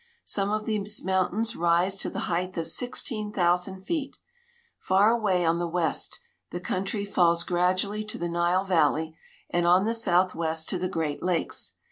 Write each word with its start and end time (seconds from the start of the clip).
Some 0.25 0.49
of 0.49 0.65
these 0.65 1.03
mountains 1.05 1.55
rise 1.55 1.95
to 1.97 2.09
the 2.09 2.21
height 2.21 2.57
of 2.57 2.67
sixteen 2.67 3.31
thousand 3.31 3.83
feet. 3.83 4.17
Far 4.79 5.11
away 5.11 5.45
on 5.45 5.59
the 5.59 5.67
west 5.67 6.19
the 6.49 6.59
countiy 6.59 7.05
falls 7.07 7.43
gradually 7.43 8.03
to 8.05 8.17
the 8.17 8.27
Nile 8.27 8.63
valley, 8.63 9.15
and 9.51 9.67
on 9.67 9.85
the 9.85 9.93
southwest 9.93 10.69
to 10.69 10.79
the 10.79 10.89
great 10.89 11.21
lakes. 11.21 11.75